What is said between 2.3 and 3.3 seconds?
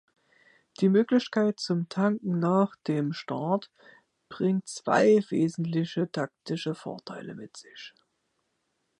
nach dem